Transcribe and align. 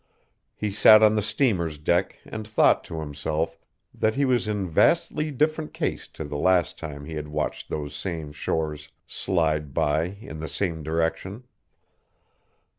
He 0.55 0.71
sat 0.71 1.03
on 1.03 1.15
the 1.15 1.21
steamer's 1.21 1.77
deck 1.77 2.17
and 2.25 2.47
thought 2.47 2.83
to 2.85 3.01
himself 3.01 3.59
that 3.93 4.15
he 4.15 4.25
was 4.25 4.47
in 4.47 4.67
vastly 4.67 5.29
different 5.29 5.75
case 5.75 6.07
to 6.07 6.23
the 6.23 6.39
last 6.39 6.79
time 6.79 7.05
he 7.05 7.13
had 7.13 7.27
watched 7.27 7.69
those 7.69 7.95
same 7.95 8.31
shores 8.31 8.89
slide 9.05 9.75
by 9.75 10.17
in 10.19 10.39
the 10.39 10.49
same 10.49 10.81
direction. 10.81 11.43